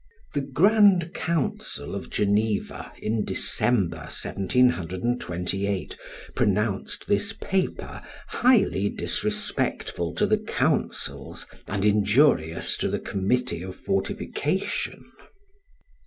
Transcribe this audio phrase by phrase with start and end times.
[0.33, 5.95] [The grand council of Geneva in December, 1728,
[6.33, 15.03] pronounced this paper highly disrespectful to the councils, and injurious to the committee of fortification.